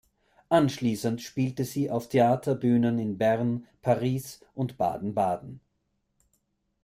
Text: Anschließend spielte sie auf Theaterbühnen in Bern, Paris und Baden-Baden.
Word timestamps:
Anschließend 0.49 1.21
spielte 1.21 1.63
sie 1.63 1.91
auf 1.91 2.09
Theaterbühnen 2.09 2.97
in 2.97 3.19
Bern, 3.19 3.67
Paris 3.83 4.39
und 4.55 4.75
Baden-Baden. 4.79 5.61